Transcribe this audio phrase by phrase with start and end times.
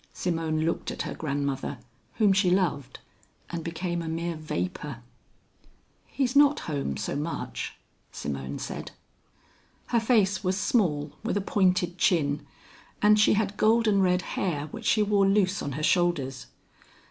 [0.13, 1.77] Simone looked at her grandmother,
[2.15, 3.01] whom she loved,
[3.51, 5.03] and became a mere vapor.
[6.07, 7.75] "He's not home so much,"
[8.11, 8.93] Simone said.
[9.89, 12.43] Her face was small, with a pointed chin,
[12.99, 16.47] and she had golden red hair which she wore loose on her shoulders.